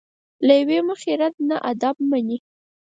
له 0.45 0.53
یوې 0.61 0.79
مخې 0.89 1.11
رد 1.21 1.35
نه 1.49 1.57
ادب 1.71 1.95
مني. 2.09 2.37